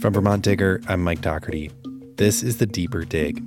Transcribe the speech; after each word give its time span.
From 0.00 0.14
Vermont 0.14 0.44
Digger, 0.44 0.80
I'm 0.86 1.02
Mike 1.02 1.22
Dougherty. 1.22 1.72
This 2.14 2.44
is 2.44 2.58
the 2.58 2.66
Deeper 2.66 3.04
Dig. 3.04 3.42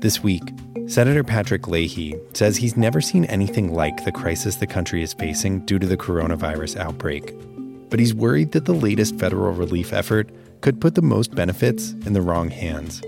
This 0.00 0.22
week, 0.22 0.42
Senator 0.86 1.22
Patrick 1.22 1.68
Leahy 1.68 2.18
says 2.32 2.56
he's 2.56 2.78
never 2.78 3.02
seen 3.02 3.26
anything 3.26 3.74
like 3.74 4.06
the 4.06 4.12
crisis 4.12 4.56
the 4.56 4.66
country 4.66 5.02
is 5.02 5.12
facing 5.12 5.66
due 5.66 5.78
to 5.78 5.86
the 5.86 5.98
coronavirus 5.98 6.78
outbreak. 6.78 7.34
But 7.90 8.00
he's 8.00 8.14
worried 8.14 8.52
that 8.52 8.64
the 8.64 8.72
latest 8.72 9.18
federal 9.18 9.52
relief 9.52 9.92
effort 9.92 10.30
could 10.62 10.80
put 10.80 10.94
the 10.94 11.02
most 11.02 11.34
benefits 11.34 11.90
in 12.06 12.14
the 12.14 12.22
wrong 12.22 12.48
hands. 12.48 13.02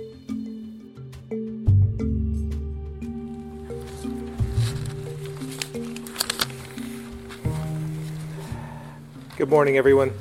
Good 9.38 9.48
morning, 9.48 9.78
everyone. 9.78 10.12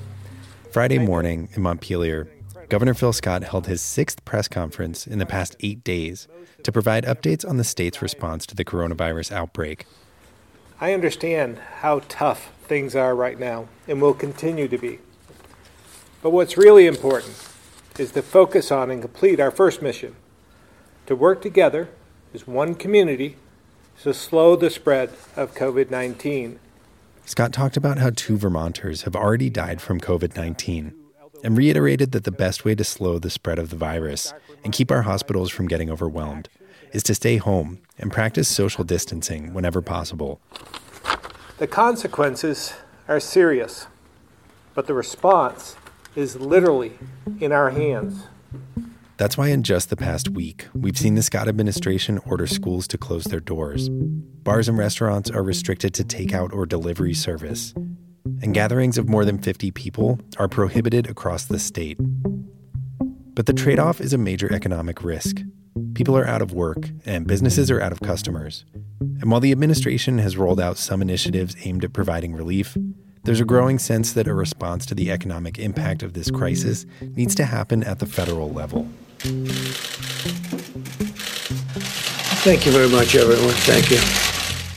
Friday 0.72 1.00
morning 1.00 1.50
in 1.54 1.64
Montpelier, 1.64 2.30
Governor 2.70 2.94
Phil 2.94 3.12
Scott 3.12 3.44
held 3.44 3.68
his 3.68 3.82
sixth 3.82 4.24
press 4.24 4.48
conference 4.48 5.06
in 5.06 5.20
the 5.20 5.26
past 5.26 5.58
eight 5.60 5.84
days 5.84 6.30
to 6.64 6.72
provide 6.72 7.04
updates 7.04 7.46
on 7.46 7.58
the 7.58 7.66
state's 7.66 8.02
response 8.02 8.46
to 8.46 8.56
the 8.56 8.64
coronavirus 8.64 9.34
outbreak. 9.34 9.86
I 10.80 10.94
understand 10.94 11.60
how 11.80 12.04
tough 12.08 12.54
things 12.64 12.96
are 12.96 13.14
right 13.14 13.38
now 13.38 13.68
and 13.86 14.02
will 14.02 14.14
continue 14.14 14.70
to 14.70 14.78
be. 14.78 15.00
But 16.22 16.30
what's 16.30 16.56
really 16.56 16.88
important 16.88 17.36
is 18.00 18.14
to 18.14 18.22
focus 18.22 18.72
on 18.72 18.90
and 18.90 19.02
complete 19.02 19.42
our 19.42 19.52
first 19.52 19.82
mission 19.82 20.16
to 21.06 21.18
work 21.18 21.42
together 21.42 21.90
as 22.34 22.48
one 22.48 22.76
community 22.76 23.36
to 24.04 24.14
slow 24.14 24.56
the 24.56 24.70
spread 24.70 25.10
of 25.36 25.54
COVID 25.54 25.92
19. 25.92 26.60
Scott 27.26 27.54
talked 27.54 27.78
about 27.78 27.98
how 27.98 28.10
two 28.10 28.38
Vermonters 28.38 29.04
have 29.04 29.16
already 29.16 29.50
died 29.50 29.82
from 29.82 30.02
COVID 30.02 30.36
19 30.36 30.94
and 31.44 31.58
reiterated 31.58 32.12
that 32.12 32.24
the 32.24 32.32
best 32.32 32.66
way 32.66 32.76
to 32.76 32.84
slow 32.84 33.20
the 33.20 33.30
spread 33.30 33.58
of 33.58 33.70
the 33.70 33.76
virus 33.76 34.34
and 34.64 34.74
keep 34.74 34.92
our 34.92 35.04
hospitals 35.04 35.50
from 35.52 35.68
getting 35.68 35.90
overwhelmed 35.90 36.50
is 36.94 37.04
to 37.04 37.16
stay 37.16 37.38
home 37.38 37.80
and 37.98 38.12
practice 38.12 38.48
social 38.48 38.84
distancing 38.84 39.54
whenever 39.54 39.82
possible. 39.82 40.40
The 41.58 41.68
consequences 41.68 42.74
are 43.08 43.20
serious, 43.20 43.88
but 44.74 44.88
the 44.88 44.94
response 44.94 45.76
is 46.16 46.36
literally 46.36 46.94
in 47.40 47.52
our 47.52 47.70
hands. 47.70 48.26
That's 49.22 49.38
why, 49.38 49.50
in 49.50 49.62
just 49.62 49.92
the 49.92 49.96
past 49.96 50.30
week, 50.30 50.68
we've 50.74 50.98
seen 50.98 51.14
the 51.14 51.22
Scott 51.22 51.48
administration 51.48 52.18
order 52.26 52.48
schools 52.48 52.88
to 52.88 52.98
close 52.98 53.26
their 53.26 53.40
doors. 53.40 53.88
Bars 53.88 54.68
and 54.68 54.80
restaurants 54.80 55.30
are 55.30 55.44
restricted 55.44 55.94
to 55.94 56.04
takeout 56.04 56.52
or 56.52 56.66
delivery 56.66 57.14
service, 57.14 57.72
and 58.42 58.52
gatherings 58.52 58.98
of 58.98 59.08
more 59.08 59.24
than 59.24 59.38
50 59.38 59.70
people 59.70 60.20
are 60.38 60.48
prohibited 60.48 61.08
across 61.08 61.46
the 61.46 61.60
state. 61.60 62.00
But 63.36 63.46
the 63.46 63.54
trade 63.54 63.78
off 63.78 64.02
is 64.02 64.12
a 64.12 64.18
major 64.18 64.52
economic 64.52 65.04
risk. 65.04 65.44
People 65.94 66.18
are 66.18 66.26
out 66.26 66.42
of 66.42 66.52
work, 66.52 66.90
and 67.06 67.28
businesses 67.28 67.70
are 67.70 67.80
out 67.80 67.92
of 67.92 68.00
customers. 68.00 68.66
And 69.00 69.30
while 69.30 69.40
the 69.40 69.52
administration 69.52 70.18
has 70.18 70.36
rolled 70.36 70.60
out 70.60 70.80
some 70.80 71.00
initiatives 71.00 71.56
aimed 71.64 71.84
at 71.84 71.94
providing 71.94 72.34
relief, 72.34 72.76
there's 73.24 73.40
a 73.40 73.46
growing 73.46 73.78
sense 73.78 74.14
that 74.14 74.28
a 74.28 74.34
response 74.34 74.84
to 74.88 74.96
the 74.96 75.12
economic 75.12 75.60
impact 75.60 76.02
of 76.02 76.14
this 76.14 76.32
crisis 76.32 76.88
needs 77.16 77.36
to 77.36 77.46
happen 77.46 77.84
at 77.84 78.00
the 78.00 78.08
federal 78.08 78.52
level. 78.52 78.90
Thank 82.44 82.66
you 82.66 82.72
very 82.72 82.90
much, 82.90 83.14
everyone. 83.16 83.54
Thank 83.54 83.92
you. 83.92 84.31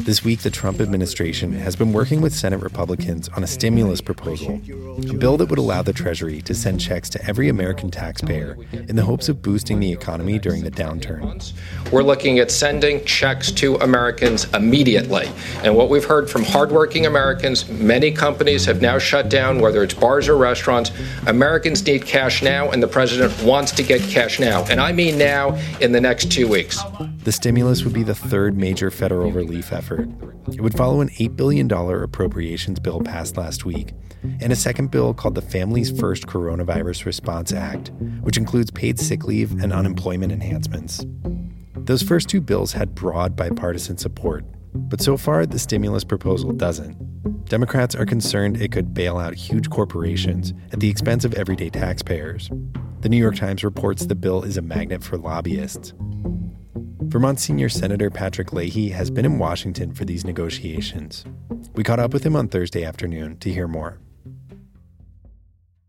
This 0.05 0.23
week, 0.23 0.41
the 0.41 0.51
Trump 0.51 0.83
administration 0.83 1.55
has 1.55 1.77
been 1.77 1.95
working 1.95 2.21
with 2.21 2.35
Senate 2.35 2.61
Republicans 2.61 3.31
on 3.31 3.43
a 3.43 3.47
stimulus 3.47 4.03
proposal, 4.03 4.61
a 5.09 5.15
bill 5.15 5.39
that 5.39 5.49
would 5.49 5.59
allow 5.59 5.81
the 5.81 5.95
Treasury 5.95 6.43
to 6.43 6.55
send 6.55 6.79
checks 6.79 7.09
to 7.09 7.27
every 7.27 7.49
American 7.49 7.91
taxpayer 7.91 8.59
in 8.73 8.97
the 8.97 9.03
hopes 9.05 9.31
of 9.31 9.41
boosting 9.41 9.81
the 9.81 9.91
economy 9.91 10.39
during 10.39 10.63
the 10.63 10.71
downturn. 10.71 11.55
We're 11.91 12.03
looking 12.03 12.39
at 12.39 12.51
sending 12.51 13.03
checks 13.07 13.51
to 13.53 13.77
Americans 13.77 14.45
immediately. 14.53 15.27
And 15.63 15.75
what 15.75 15.89
we've 15.89 16.05
heard 16.05 16.29
from 16.29 16.45
hardworking 16.45 17.07
Americans, 17.07 17.67
many 17.71 18.13
companies 18.13 18.67
have 18.67 18.83
now 18.83 18.99
shut 18.99 19.31
down, 19.31 19.59
whether 19.59 19.83
it's 19.83 19.95
bars 19.95 20.29
or 20.29 20.37
restaurants. 20.37 20.91
Americans 21.27 21.83
need 21.87 22.05
cash 22.05 22.43
now, 22.43 22.71
and 22.71 22.83
the 22.83 22.89
president 22.89 23.33
wants 23.43 23.73
to 23.73 23.83
get 23.83 24.03
cash 24.03 24.39
now. 24.39 24.67
And 24.67 24.83
I 24.83 24.93
mean 24.93 25.17
now 25.17 25.59
in 25.81 25.93
the 25.93 26.01
next 26.01 26.31
two 26.31 26.47
weeks. 26.47 26.79
The 27.25 27.33
stimulus 27.33 27.85
would 27.85 27.95
be 27.95 28.03
the 28.03 28.15
third 28.15 28.59
major 28.59 28.91
federal 28.91 29.33
relief 29.33 29.73
effort. 29.73 29.94
It 30.53 30.61
would 30.61 30.77
follow 30.77 31.01
an 31.01 31.09
$8 31.09 31.37
billion 31.37 31.71
appropriations 31.71 32.81
bill 32.81 33.01
passed 33.01 33.37
last 33.37 33.65
week 33.65 33.95
and 34.41 34.53
a 34.53 34.57
second 34.57 34.91
bill 34.91 35.15
called 35.15 35.35
the 35.35 35.43
Families 35.43 35.99
First 35.99 36.27
Coronavirus 36.27 37.05
Response 37.05 37.53
Act, 37.53 37.91
which 38.21 38.37
includes 38.37 38.71
paid 38.71 38.99
sick 38.99 39.25
leave 39.25 39.63
and 39.63 39.73
unemployment 39.73 40.33
enhancements. 40.33 41.05
Those 41.77 42.03
first 42.03 42.29
two 42.29 42.41
bills 42.41 42.73
had 42.73 42.95
broad 42.95 43.37
bipartisan 43.37 43.99
support, 43.99 44.45
but 44.75 45.01
so 45.01 45.17
far 45.17 45.45
the 45.47 45.59
stimulus 45.59 46.05
proposal 46.05 46.53
doesn't. 46.53 46.97
Democrats 47.45 47.95
are 47.95 48.07
concerned 48.07 48.61
it 48.61 48.73
could 48.73 48.95
bail 48.95 49.19
out 49.19 49.35
huge 49.35 49.69
corporations 49.69 50.55
at 50.73 50.81
the 50.81 50.89
expense 50.89 51.25
of 51.25 51.35
everyday 51.35 51.69
taxpayers. 51.69 52.51
The 53.01 53.09
New 53.11 53.19
York 53.19 53.37
Times 53.37 53.63
reports 53.63 54.07
the 54.07 54.15
bill 54.15 54.43
is 54.45 54.57
a 54.57 54.63
magnet 54.63 55.05
for 55.05 55.19
lobbyists. 55.19 55.93
Vermont 57.09 57.39
senior 57.39 57.69
Senator 57.69 58.11
Patrick 58.11 58.53
Leahy 58.53 58.89
has 58.89 59.11
been 59.11 59.25
in 59.25 59.39
Washington 59.39 59.93
for 59.93 60.05
these 60.05 60.25
negotiations. 60.25 61.25
We 61.75 61.85
caught 61.85 61.99
up 61.99 62.13
with 62.13 62.25
him 62.25 62.35
on 62.35 62.49
Thursday 62.49 62.85
afternoon 62.85 63.39
to 63.39 63.53
hear 63.53 63.69
more. 63.69 63.99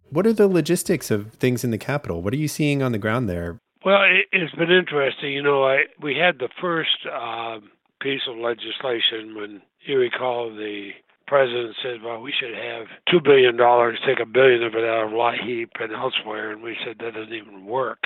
What 0.09 0.27
are 0.27 0.33
the 0.33 0.47
logistics 0.47 1.11
of 1.11 1.33
things 1.33 1.63
in 1.63 1.71
the 1.71 1.77
Capitol? 1.77 2.21
What 2.21 2.33
are 2.33 2.37
you 2.37 2.47
seeing 2.47 2.83
on 2.83 2.91
the 2.91 2.97
ground 2.97 3.27
there? 3.27 3.59
Well, 3.83 4.03
it, 4.03 4.39
has 4.39 4.51
been 4.51 4.71
interesting. 4.71 5.31
You 5.31 5.43
know, 5.43 5.63
I 5.63 5.83
we 6.01 6.15
had 6.15 6.39
the 6.39 6.49
first 6.61 7.05
uh, 7.11 7.59
piece 8.01 8.21
of 8.27 8.37
legislation 8.37 9.35
when 9.35 9.61
you 9.85 9.97
recall 9.97 10.49
the 10.49 10.91
president 11.27 11.75
said, 11.81 12.01
"Well, 12.03 12.21
we 12.21 12.33
should 12.39 12.55
have 12.55 12.87
two 13.11 13.19
billion 13.23 13.57
dollars, 13.57 13.99
take 14.05 14.19
a 14.19 14.25
billion 14.25 14.63
of 14.63 14.75
it 14.75 14.83
out 14.83 15.07
of 15.07 15.11
LIHEAP 15.11 15.69
and 15.79 15.93
elsewhere," 15.93 16.51
and 16.51 16.61
we 16.61 16.75
said 16.85 16.97
that 16.99 17.13
doesn't 17.13 17.33
even 17.33 17.65
work 17.65 18.05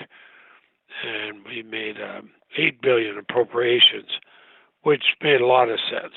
and 1.04 1.44
we 1.46 1.64
made 1.64 1.96
um, 2.02 2.30
eight 2.58 2.82
billion 2.82 3.18
appropriations, 3.18 4.10
which 4.84 5.04
made 5.22 5.42
a 5.42 5.46
lot 5.46 5.70
of 5.70 5.80
sense, 5.90 6.14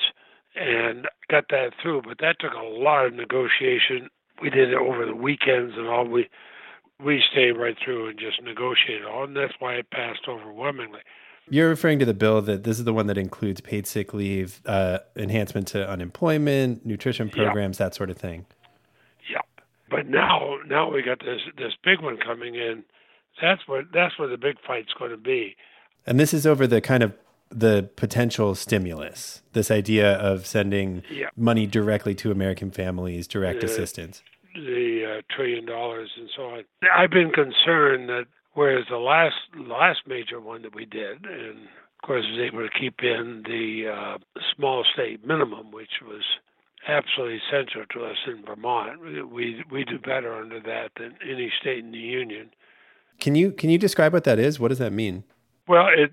and 0.55 1.06
got 1.31 1.44
that 1.50 1.72
through. 1.81 2.03
But 2.03 2.19
that 2.21 2.37
took 2.41 2.53
a 2.53 2.66
lot 2.66 3.06
of 3.06 3.15
negotiation. 3.15 4.09
We 4.41 4.50
did 4.50 4.71
it 4.71 4.75
over 4.75 5.06
the 5.06 5.15
weekends 5.15 5.75
and 5.77 5.88
all. 5.88 6.06
We 6.06 6.28
we 7.05 7.22
stayed 7.32 7.53
right 7.53 7.77
through 7.84 8.09
and 8.09 8.19
just 8.19 8.43
negotiated 8.43 9.05
all, 9.05 9.25
and 9.25 9.37
that's 9.37 9.55
why 9.59 9.75
it 9.75 9.91
passed 9.91 10.28
overwhelmingly. 10.28 11.00
You're 11.50 11.69
referring 11.69 11.99
to 11.99 12.05
the 12.05 12.15
bill 12.15 12.41
that 12.43 12.62
this 12.62 12.78
is 12.78 12.84
the 12.84 12.93
one 12.93 13.09
that 13.09 13.19
includes 13.19 13.61
paid 13.61 13.87
sick 13.87 14.15
leave, 14.15 14.61
uh, 14.65 15.00
enhancement 15.16 15.66
to 15.69 15.88
unemployment, 15.88 16.87
nutrition 16.87 17.28
programs, 17.28 17.78
that 17.78 17.94
sort 17.94 18.11
of 18.11 18.16
thing. 18.16 18.47
Yeah, 19.28 19.41
but 19.91 20.06
now 20.06 20.59
now 20.66 20.91
we 20.93 21.03
got 21.03 21.19
this 21.21 21.41
this 21.59 21.72
big 21.82 22.00
one 22.00 22.19
coming 22.19 22.55
in 22.55 22.84
that's 23.41 23.66
what 23.66 23.87
that's 23.93 24.19
where 24.19 24.28
the 24.28 24.37
big 24.37 24.56
fight's 24.66 24.93
going 24.98 25.10
to 25.10 25.16
be. 25.16 25.56
And 26.06 26.19
this 26.19 26.34
is 26.34 26.47
over 26.47 26.66
the 26.66 26.81
kind 26.81 27.03
of 27.03 27.15
the 27.50 27.91
potential 27.97 28.54
stimulus, 28.54 29.43
this 29.53 29.70
idea 29.70 30.15
of 30.15 30.47
sending 30.47 31.03
yeah. 31.10 31.26
money 31.37 31.66
directly 31.66 32.15
to 32.15 32.31
American 32.31 32.70
families, 32.70 33.26
direct 33.26 33.62
assistance. 33.62 34.22
The 34.54 35.19
uh, 35.19 35.34
trillion 35.34 35.66
dollars 35.66 36.10
and 36.16 36.28
so 36.34 36.43
on. 36.43 36.65
I've 36.94 37.10
been 37.10 37.31
concerned 37.31 38.09
that 38.09 38.25
whereas 38.54 38.87
the 38.91 38.97
last 38.97 39.37
last 39.56 40.00
major 40.06 40.41
one 40.41 40.62
that 40.62 40.75
we 40.75 40.84
did, 40.84 41.25
and 41.25 41.59
of 41.59 42.06
course 42.06 42.25
was 42.31 42.41
able 42.41 42.66
to 42.66 42.78
keep 42.78 43.00
in 43.03 43.43
the 43.44 43.88
uh, 43.88 44.19
small 44.56 44.84
state 44.93 45.26
minimum, 45.26 45.70
which 45.70 46.00
was 46.06 46.22
absolutely 46.88 47.41
essential 47.49 47.84
to 47.93 48.04
us 48.04 48.16
in 48.26 48.44
Vermont. 48.44 49.00
We 49.00 49.62
we 49.70 49.84
do 49.84 49.99
better 49.99 50.34
under 50.34 50.60
that 50.60 50.90
than 50.99 51.14
any 51.23 51.52
state 51.61 51.84
in 51.84 51.93
the 51.93 51.99
union. 51.99 52.50
Can 53.22 53.36
you 53.36 53.52
can 53.52 53.70
you 53.70 53.78
describe 53.78 54.12
what 54.12 54.24
that 54.24 54.40
is? 54.40 54.58
What 54.58 54.69
does 54.69 54.80
that 54.80 54.92
mean? 54.92 55.22
Well, 55.69 55.86
it 55.96 56.12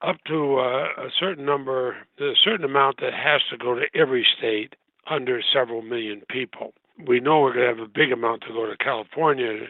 up 0.00 0.16
to 0.26 0.56
uh, 0.56 0.86
a 0.96 1.10
certain 1.20 1.44
number, 1.44 1.98
a 2.18 2.32
certain 2.42 2.64
amount 2.64 3.00
that 3.02 3.12
has 3.12 3.42
to 3.50 3.58
go 3.58 3.74
to 3.74 3.84
every 3.94 4.26
state 4.38 4.74
under 5.06 5.42
several 5.52 5.82
million 5.82 6.22
people. 6.30 6.72
We 7.06 7.20
know 7.20 7.40
we're 7.40 7.52
going 7.52 7.68
to 7.68 7.74
have 7.76 7.86
a 7.86 7.92
big 7.92 8.10
amount 8.10 8.40
to 8.48 8.54
go 8.54 8.64
to 8.64 8.74
California, 8.78 9.66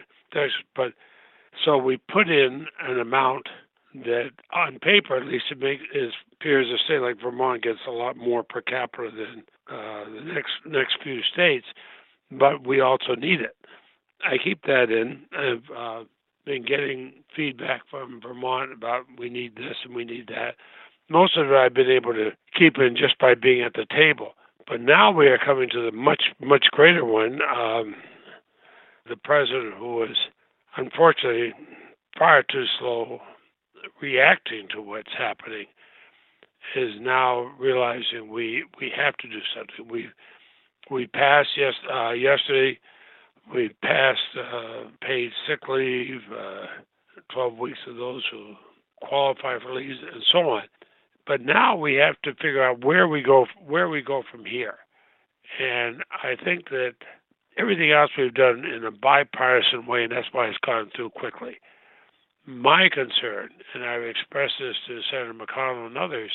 but 0.77 0.93
so 1.65 1.77
we 1.77 1.97
put 1.97 2.29
in 2.29 2.67
an 2.81 2.99
amount 3.01 3.47
that, 3.93 4.29
on 4.53 4.79
paper 4.79 5.17
at 5.17 5.25
least, 5.25 5.45
it 5.51 5.59
makes 5.59 5.83
it 5.93 6.13
appears 6.39 6.67
a 6.67 6.77
state 6.85 7.01
like 7.01 7.21
Vermont 7.21 7.63
gets 7.63 7.79
a 7.85 7.91
lot 7.91 8.15
more 8.15 8.43
per 8.43 8.61
capita 8.61 9.09
than 9.11 9.43
uh, 9.69 10.05
the 10.05 10.21
next 10.21 10.51
next 10.65 11.03
few 11.03 11.19
states, 11.21 11.65
but 12.31 12.65
we 12.65 12.79
also 12.79 13.13
need 13.15 13.41
it. 13.41 13.57
I 14.23 14.37
keep 14.41 14.63
that 14.63 14.89
in. 14.89 15.25
I've 15.37 15.69
uh, 15.75 16.03
been 16.47 16.63
getting 16.63 17.11
feedback 17.35 17.81
from 17.91 18.21
Vermont 18.21 18.71
about 18.71 19.03
we 19.19 19.29
need 19.29 19.55
this 19.55 19.75
and 19.83 19.93
we 19.93 20.05
need 20.05 20.27
that. 20.29 20.55
Most 21.09 21.37
of 21.37 21.51
it 21.51 21.53
I've 21.53 21.73
been 21.73 21.91
able 21.91 22.13
to 22.13 22.31
keep 22.57 22.77
in 22.77 22.95
just 22.95 23.19
by 23.19 23.35
being 23.35 23.61
at 23.61 23.73
the 23.73 23.85
table. 23.91 24.31
But 24.65 24.81
now 24.81 25.11
we 25.11 25.27
are 25.27 25.37
coming 25.37 25.69
to 25.69 25.85
the 25.85 25.91
much, 25.91 26.23
much 26.41 26.65
greater 26.71 27.05
one. 27.05 27.39
Um, 27.41 27.95
the 29.07 29.17
president, 29.17 29.75
who 29.77 29.95
was 29.95 30.17
unfortunately 30.77 31.53
far 32.17 32.43
too 32.43 32.65
slow 32.79 33.19
reacting 34.01 34.67
to 34.73 34.81
what's 34.81 35.13
happening, 35.17 35.65
is 36.75 36.91
now 36.99 37.51
realizing 37.59 38.29
we 38.29 38.65
we 38.79 38.91
have 38.95 39.15
to 39.17 39.27
do 39.27 39.39
something. 39.55 39.91
We 39.91 40.07
we 40.91 41.07
passed 41.07 41.49
yes 41.57 41.73
uh, 41.93 42.11
yesterday. 42.11 42.79
We 43.53 43.69
passed 43.81 44.19
uh, 44.37 44.89
paid 45.01 45.31
sick 45.47 45.67
leave, 45.69 46.21
uh, 46.31 46.65
12 47.33 47.57
weeks 47.57 47.79
of 47.87 47.95
those 47.95 48.23
who 48.31 48.55
qualify 49.01 49.59
for 49.59 49.73
leave, 49.73 49.95
and 50.13 50.23
so 50.31 50.39
on. 50.49 50.63
But 51.25 51.41
now 51.41 51.75
we 51.75 51.95
have 51.95 52.21
to 52.23 52.33
figure 52.33 52.63
out 52.63 52.83
where 52.83 53.07
we 53.07 53.21
go 53.21 53.45
where 53.65 53.89
we 53.89 54.01
go 54.01 54.23
from 54.29 54.45
here. 54.45 54.77
And 55.59 56.03
I 56.11 56.35
think 56.43 56.69
that 56.69 56.95
everything 57.57 57.91
else 57.91 58.11
we've 58.17 58.33
done 58.33 58.65
in 58.65 58.83
a 58.85 58.91
bipartisan 58.91 59.85
way, 59.85 60.03
and 60.03 60.11
that's 60.11 60.27
why 60.31 60.47
it's 60.47 60.57
gone 60.65 60.89
through 60.95 61.11
quickly. 61.11 61.57
My 62.45 62.89
concern, 62.89 63.49
and 63.73 63.83
I've 63.83 64.03
expressed 64.03 64.53
this 64.59 64.75
to 64.87 65.01
Senator 65.11 65.33
McConnell 65.33 65.87
and 65.87 65.97
others, 65.97 66.31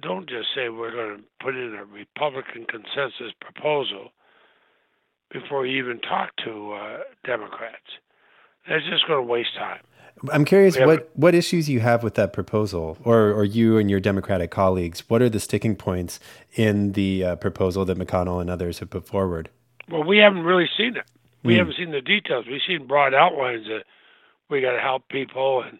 don't 0.00 0.28
just 0.28 0.48
say 0.54 0.68
we're 0.68 0.92
going 0.92 1.18
to 1.18 1.24
put 1.40 1.56
in 1.56 1.74
a 1.74 1.84
Republican 1.84 2.66
consensus 2.66 3.32
proposal 3.40 4.10
before 5.34 5.66
you 5.66 5.84
even 5.84 6.00
talk 6.00 6.30
to 6.44 6.72
uh, 6.72 6.98
Democrats. 7.26 7.84
That's 8.68 8.84
just 8.88 9.06
going 9.06 9.18
to 9.26 9.30
waste 9.30 9.54
time. 9.58 9.80
I'm 10.32 10.44
curious 10.46 10.78
what, 10.78 11.10
what 11.14 11.34
issues 11.34 11.68
you 11.68 11.80
have 11.80 12.02
with 12.02 12.14
that 12.14 12.32
proposal, 12.32 12.96
or, 13.04 13.32
or 13.32 13.44
you 13.44 13.76
and 13.76 13.90
your 13.90 14.00
Democratic 14.00 14.50
colleagues. 14.50 15.02
What 15.10 15.20
are 15.20 15.28
the 15.28 15.40
sticking 15.40 15.76
points 15.76 16.20
in 16.54 16.92
the 16.92 17.24
uh, 17.24 17.36
proposal 17.36 17.84
that 17.84 17.98
McConnell 17.98 18.40
and 18.40 18.48
others 18.48 18.78
have 18.78 18.88
put 18.88 19.06
forward? 19.06 19.50
Well, 19.90 20.04
we 20.04 20.18
haven't 20.18 20.44
really 20.44 20.68
seen 20.78 20.96
it. 20.96 21.04
We 21.42 21.54
Mm. 21.54 21.58
haven't 21.58 21.76
seen 21.76 21.90
the 21.90 22.00
details. 22.00 22.46
We've 22.48 22.62
seen 22.66 22.86
broad 22.86 23.12
outlines 23.12 23.66
that 23.66 23.82
we 24.48 24.62
got 24.62 24.72
to 24.72 24.80
help 24.80 25.08
people 25.08 25.62
and 25.62 25.78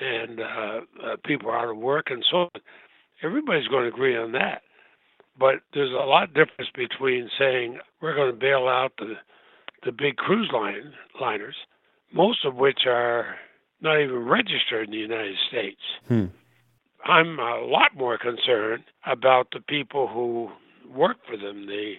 and 0.00 0.40
uh, 0.40 0.80
uh, 1.04 1.16
people 1.24 1.50
are 1.50 1.58
out 1.58 1.68
of 1.68 1.76
work 1.76 2.06
and 2.10 2.24
so 2.30 2.36
on. 2.42 2.50
Everybody's 3.22 3.66
going 3.68 3.82
to 3.82 3.88
agree 3.88 4.16
on 4.16 4.32
that. 4.32 4.62
But 5.38 5.56
there's 5.72 5.92
a 5.92 6.06
lot 6.06 6.24
of 6.24 6.34
difference 6.34 6.70
between 6.74 7.30
saying 7.38 7.78
we're 8.00 8.14
going 8.14 8.32
to 8.32 8.38
bail 8.38 8.68
out 8.68 8.92
the 8.98 9.14
the 9.84 9.92
big 9.92 10.16
cruise 10.16 10.50
line 10.52 10.92
liners, 11.20 11.54
most 12.12 12.44
of 12.44 12.56
which 12.56 12.80
are 12.86 13.36
not 13.80 14.00
even 14.00 14.24
registered 14.24 14.86
in 14.86 14.90
the 14.90 14.98
United 14.98 15.36
States. 15.48 15.80
Hmm. 16.08 16.26
I'm 17.04 17.38
a 17.38 17.60
lot 17.60 17.96
more 17.96 18.18
concerned 18.18 18.84
about 19.06 19.48
the 19.52 19.60
people 19.60 20.08
who 20.08 20.50
work 20.92 21.18
for 21.28 21.36
them, 21.36 21.66
the 21.66 21.94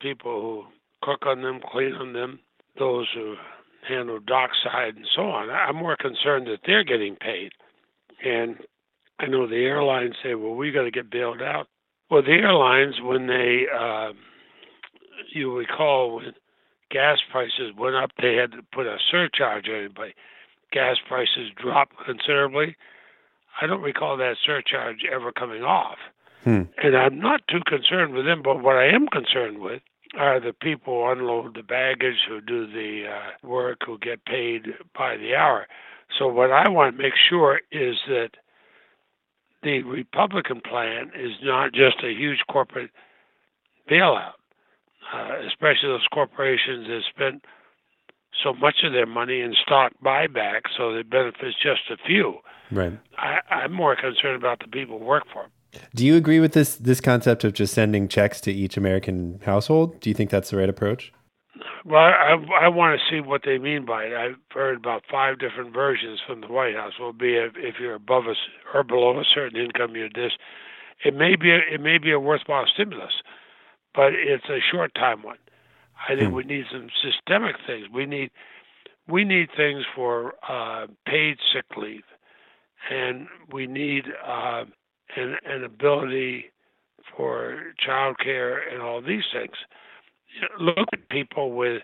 people 0.00 0.40
who 0.40 0.64
cook 1.02 1.26
on 1.26 1.42
them, 1.42 1.60
clean 1.70 1.94
on 1.94 2.12
them, 2.12 2.40
those 2.78 3.06
who 3.14 3.36
handle 3.88 4.18
dockside 4.18 4.96
and 4.96 5.06
so 5.14 5.22
on. 5.22 5.50
I'm 5.50 5.76
more 5.76 5.96
concerned 5.96 6.46
that 6.48 6.60
they're 6.66 6.84
getting 6.84 7.16
paid. 7.16 7.52
And 8.24 8.56
I 9.18 9.26
know 9.26 9.46
the 9.46 9.56
airlines 9.56 10.14
say, 10.22 10.34
well, 10.34 10.54
we 10.54 10.70
got 10.72 10.82
to 10.82 10.90
get 10.90 11.10
bailed 11.10 11.42
out. 11.42 11.68
Well, 12.12 12.20
the 12.20 12.32
airlines, 12.32 12.96
when 13.02 13.26
they, 13.26 13.64
uh, 13.74 14.12
you 15.32 15.56
recall, 15.56 16.16
when 16.16 16.34
gas 16.90 17.20
prices 17.30 17.72
went 17.74 17.96
up, 17.96 18.10
they 18.20 18.34
had 18.34 18.52
to 18.52 18.58
put 18.70 18.86
a 18.86 18.98
surcharge 19.10 19.66
on 19.70 19.76
anybody. 19.76 20.12
Gas 20.72 20.98
prices 21.08 21.48
dropped 21.56 21.96
considerably. 22.04 22.76
I 23.62 23.66
don't 23.66 23.80
recall 23.80 24.18
that 24.18 24.36
surcharge 24.44 25.06
ever 25.10 25.32
coming 25.32 25.62
off. 25.62 25.96
Hmm. 26.44 26.64
And 26.82 26.98
I'm 26.98 27.18
not 27.18 27.48
too 27.48 27.60
concerned 27.66 28.12
with 28.12 28.26
them, 28.26 28.42
but 28.42 28.62
what 28.62 28.76
I 28.76 28.88
am 28.88 29.06
concerned 29.06 29.60
with 29.60 29.80
are 30.14 30.38
the 30.38 30.52
people 30.52 31.06
who 31.06 31.12
unload 31.12 31.54
the 31.54 31.62
baggage, 31.62 32.26
who 32.28 32.42
do 32.42 32.66
the 32.66 33.04
uh, 33.08 33.48
work, 33.48 33.78
who 33.86 33.96
get 33.96 34.26
paid 34.26 34.66
by 34.94 35.16
the 35.16 35.34
hour. 35.34 35.66
So 36.18 36.28
what 36.28 36.52
I 36.52 36.68
want 36.68 36.94
to 36.94 37.02
make 37.02 37.14
sure 37.30 37.62
is 37.70 37.96
that 38.06 38.32
the 39.62 39.82
Republican 39.82 40.60
plan 40.60 41.10
is 41.14 41.32
not 41.42 41.72
just 41.72 42.02
a 42.02 42.12
huge 42.12 42.40
corporate 42.50 42.90
bailout, 43.90 44.32
uh, 45.12 45.30
especially 45.46 45.88
those 45.88 46.06
corporations 46.12 46.86
that 46.86 47.02
spent 47.08 47.44
so 48.42 48.52
much 48.54 48.76
of 48.84 48.92
their 48.92 49.06
money 49.06 49.40
in 49.40 49.54
stock 49.62 49.92
buyback, 50.04 50.62
so 50.76 50.94
it 50.94 51.08
benefits 51.10 51.56
just 51.62 51.82
a 51.90 51.96
few. 52.06 52.38
Right. 52.70 52.98
I, 53.18 53.40
I'm 53.50 53.72
more 53.72 53.94
concerned 53.94 54.36
about 54.36 54.60
the 54.60 54.68
people 54.68 54.98
who 54.98 55.04
work 55.04 55.24
for 55.32 55.42
them. 55.42 55.50
Do 55.94 56.04
you 56.04 56.16
agree 56.16 56.40
with 56.40 56.52
this 56.52 56.76
this 56.76 57.00
concept 57.00 57.44
of 57.44 57.54
just 57.54 57.72
sending 57.72 58.06
checks 58.06 58.40
to 58.42 58.52
each 58.52 58.76
American 58.76 59.40
household? 59.44 60.00
Do 60.00 60.10
you 60.10 60.14
think 60.14 60.28
that's 60.28 60.50
the 60.50 60.58
right 60.58 60.68
approach? 60.68 61.12
Well, 61.84 62.00
I, 62.00 62.36
I 62.62 62.68
want 62.68 62.98
to 63.00 63.10
see 63.10 63.20
what 63.20 63.42
they 63.44 63.58
mean 63.58 63.84
by 63.86 64.04
it. 64.04 64.14
I've 64.14 64.36
heard 64.52 64.76
about 64.76 65.04
five 65.10 65.38
different 65.38 65.72
versions 65.74 66.20
from 66.26 66.40
the 66.40 66.48
White 66.48 66.74
House. 66.76 66.94
Will 66.98 67.12
be 67.12 67.36
if, 67.36 67.52
if 67.56 67.76
you're 67.80 67.94
above 67.94 68.26
us 68.28 68.36
or 68.74 68.82
below 68.84 69.18
a 69.18 69.24
certain 69.34 69.60
income, 69.60 69.96
you're 69.96 70.08
this. 70.14 70.32
It 71.04 71.14
may 71.14 71.36
be 71.36 71.50
a, 71.52 71.58
it 71.72 71.80
may 71.80 71.98
be 71.98 72.12
a 72.12 72.20
worthwhile 72.20 72.66
stimulus, 72.72 73.12
but 73.94 74.12
it's 74.14 74.44
a 74.48 74.58
short 74.70 74.94
time 74.94 75.22
one. 75.22 75.38
I 76.08 76.14
think 76.16 76.30
Hmm. 76.30 76.34
we 76.34 76.44
need 76.44 76.64
some 76.72 76.88
systemic 77.02 77.56
things. 77.66 77.86
We 77.92 78.06
need 78.06 78.30
we 79.08 79.24
need 79.24 79.48
things 79.56 79.84
for 79.94 80.34
uh, 80.48 80.86
paid 81.06 81.38
sick 81.52 81.66
leave, 81.76 82.04
and 82.90 83.26
we 83.52 83.66
need 83.66 84.04
uh, 84.26 84.64
an, 85.16 85.36
an 85.44 85.64
ability 85.64 86.46
for 87.16 87.74
child 87.84 88.16
care 88.22 88.58
and 88.58 88.82
all 88.82 89.00
these 89.02 89.24
things. 89.32 89.54
Look 90.60 90.88
at 90.92 91.08
people 91.08 91.52
with 91.52 91.82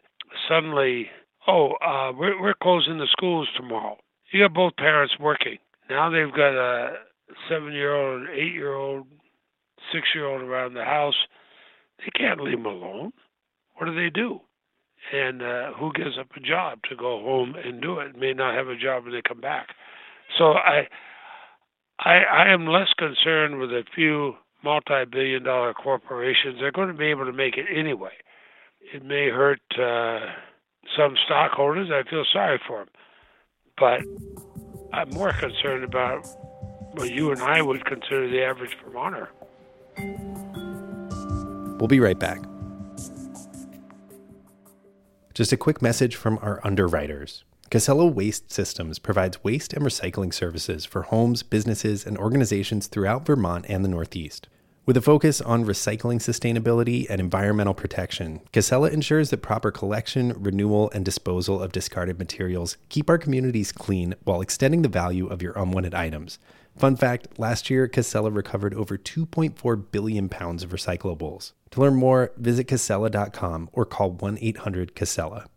suddenly, 0.48 1.08
oh, 1.46 1.72
uh, 1.84 2.12
we're, 2.12 2.40
we're 2.40 2.54
closing 2.54 2.98
the 2.98 3.08
schools 3.10 3.48
tomorrow. 3.56 3.96
You 4.32 4.44
got 4.44 4.54
both 4.54 4.76
parents 4.76 5.14
working. 5.18 5.58
Now 5.88 6.10
they've 6.10 6.32
got 6.34 6.54
a 6.54 6.94
seven 7.48 7.72
year 7.72 7.94
old, 7.94 8.22
an 8.22 8.28
eight 8.34 8.52
year 8.52 8.74
old, 8.74 9.06
six 9.92 10.08
year 10.14 10.26
old 10.26 10.42
around 10.42 10.74
the 10.74 10.84
house. 10.84 11.14
They 11.98 12.10
can't 12.18 12.40
leave 12.40 12.58
them 12.58 12.66
alone. 12.66 13.12
What 13.76 13.86
do 13.86 13.94
they 13.94 14.10
do? 14.10 14.40
And 15.12 15.42
uh, 15.42 15.72
who 15.78 15.92
gives 15.92 16.18
up 16.18 16.28
a 16.36 16.40
job 16.40 16.80
to 16.90 16.96
go 16.96 17.20
home 17.22 17.54
and 17.54 17.80
do 17.80 17.98
it? 18.00 18.16
May 18.16 18.34
not 18.34 18.54
have 18.54 18.68
a 18.68 18.76
job 18.76 19.04
when 19.04 19.12
they 19.12 19.22
come 19.26 19.40
back. 19.40 19.68
So 20.36 20.52
I, 20.52 20.88
I, 21.98 22.16
I 22.16 22.52
am 22.52 22.66
less 22.66 22.88
concerned 22.98 23.58
with 23.58 23.70
a 23.70 23.84
few 23.94 24.34
multi-billion 24.62 25.44
dollar 25.44 25.72
corporations. 25.72 26.56
They're 26.60 26.72
going 26.72 26.88
to 26.88 26.94
be 26.94 27.06
able 27.06 27.24
to 27.24 27.32
make 27.32 27.56
it 27.56 27.66
anyway. 27.74 28.12
It 28.92 29.04
may 29.04 29.28
hurt 29.28 29.60
uh, 29.78 30.20
some 30.96 31.14
stockholders. 31.26 31.90
I 31.92 32.08
feel 32.08 32.24
sorry 32.32 32.58
for 32.66 32.78
them, 32.78 32.88
but 33.76 34.00
I'm 34.92 35.10
more 35.10 35.32
concerned 35.32 35.84
about 35.84 36.26
what 36.92 37.10
you 37.10 37.30
and 37.30 37.42
I 37.42 37.60
would 37.60 37.84
consider 37.84 38.28
the 38.28 38.42
average 38.42 38.76
Vermonter. 38.82 39.28
We'll 41.78 41.88
be 41.88 42.00
right 42.00 42.18
back. 42.18 42.40
Just 45.34 45.52
a 45.52 45.56
quick 45.56 45.82
message 45.82 46.16
from 46.16 46.38
our 46.38 46.60
underwriters. 46.64 47.44
Casella 47.70 48.06
Waste 48.06 48.50
Systems 48.50 48.98
provides 48.98 49.44
waste 49.44 49.74
and 49.74 49.84
recycling 49.84 50.32
services 50.32 50.86
for 50.86 51.02
homes, 51.02 51.42
businesses, 51.42 52.06
and 52.06 52.16
organizations 52.16 52.86
throughout 52.86 53.26
Vermont 53.26 53.66
and 53.68 53.84
the 53.84 53.88
Northeast. 53.88 54.48
With 54.88 54.96
a 54.96 55.02
focus 55.02 55.42
on 55.42 55.66
recycling 55.66 56.16
sustainability 56.16 57.04
and 57.10 57.20
environmental 57.20 57.74
protection, 57.74 58.40
Casella 58.54 58.88
ensures 58.88 59.28
that 59.28 59.42
proper 59.42 59.70
collection, 59.70 60.32
renewal, 60.38 60.90
and 60.94 61.04
disposal 61.04 61.62
of 61.62 61.72
discarded 61.72 62.18
materials 62.18 62.78
keep 62.88 63.10
our 63.10 63.18
communities 63.18 63.70
clean 63.70 64.14
while 64.24 64.40
extending 64.40 64.80
the 64.80 64.88
value 64.88 65.26
of 65.26 65.42
your 65.42 65.52
unwanted 65.58 65.92
items. 65.92 66.38
Fun 66.78 66.96
fact 66.96 67.38
last 67.38 67.68
year, 67.68 67.86
Casella 67.86 68.30
recovered 68.30 68.72
over 68.72 68.96
2.4 68.96 69.84
billion 69.92 70.30
pounds 70.30 70.62
of 70.62 70.70
recyclables. 70.70 71.52
To 71.72 71.82
learn 71.82 71.96
more, 71.96 72.32
visit 72.38 72.64
casella.com 72.66 73.68
or 73.74 73.84
call 73.84 74.12
1 74.12 74.38
800 74.40 74.94
Casella. 74.94 75.50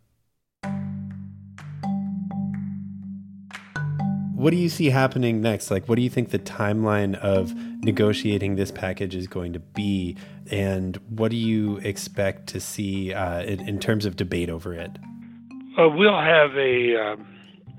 What 4.41 4.50
do 4.50 4.57
you 4.57 4.69
see 4.69 4.89
happening 4.89 5.39
next? 5.39 5.69
Like, 5.69 5.88
what 5.88 5.98
do 5.98 6.01
you 6.01 6.10
think 6.10 6.31
the 6.31 6.39
timeline 6.39 7.13
of 7.13 7.53
negotiating 7.83 8.55
this 8.55 8.71
package 8.71 9.13
is 9.13 9.27
going 9.27 9.53
to 9.53 9.60
be? 9.60 10.17
And 10.50 10.98
what 11.10 11.29
do 11.29 11.38
you 11.38 11.77
expect 11.83 12.48
to 12.48 12.60
see 12.60 13.13
uh, 13.13 13.43
in, 13.43 13.69
in 13.69 13.79
terms 13.79 14.03
of 14.03 14.15
debate 14.15 14.50
over 14.50 14.74
it? 14.74 14.98
Uh, 15.77 15.89
we'll 15.89 16.19
have 16.19 16.57
a, 16.57 16.95
um, 16.95 17.27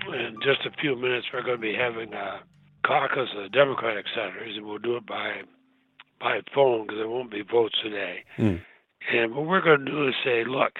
in 0.07 0.37
just 0.41 0.61
a 0.65 0.71
few 0.79 0.95
minutes, 0.95 1.27
we're 1.33 1.43
going 1.43 1.57
to 1.57 1.61
be 1.61 1.75
having 1.75 2.13
a 2.13 2.39
caucus 2.87 3.27
of 3.35 3.43
the 3.43 3.49
Democratic 3.49 4.05
senators, 4.15 4.55
and 4.55 4.65
we'll 4.65 4.77
do 4.77 4.95
it 4.95 5.05
by 5.05 5.41
by 6.21 6.39
phone 6.55 6.83
because 6.83 6.97
there 6.97 7.09
won't 7.09 7.29
be 7.29 7.41
votes 7.41 7.75
today. 7.83 8.23
Mm. 8.37 8.61
And 9.11 9.35
what 9.35 9.47
we're 9.47 9.59
going 9.59 9.83
to 9.83 9.91
do 9.91 10.07
is 10.07 10.13
say, 10.23 10.45
look, 10.47 10.71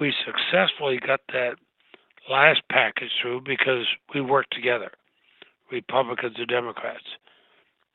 we 0.00 0.14
successfully 0.24 1.00
got 1.04 1.18
that 1.32 1.56
last 2.30 2.62
package 2.70 3.10
through 3.20 3.42
because 3.42 3.86
we 4.14 4.20
worked 4.20 4.54
together, 4.54 4.92
Republicans 5.70 6.36
and 6.38 6.48
Democrats. 6.48 7.04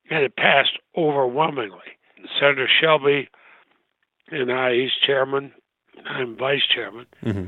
And 0.10 0.24
it 0.24 0.36
passed 0.36 0.78
overwhelmingly. 0.96 1.98
Senator 2.40 2.68
Shelby 2.82 3.30
and 4.30 4.52
I, 4.52 4.74
he's 4.74 4.92
chairman, 5.06 5.54
I'm 6.06 6.36
vice 6.38 6.66
chairman 6.74 7.06
mm-hmm. 7.24 7.48